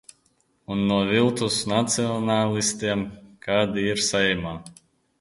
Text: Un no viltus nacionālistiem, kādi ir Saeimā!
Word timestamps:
Un 0.75 0.79
no 0.91 0.97
viltus 1.09 1.59
nacionālistiem, 1.73 3.07
kādi 3.49 3.89
ir 3.95 4.07
Saeimā! 4.11 4.61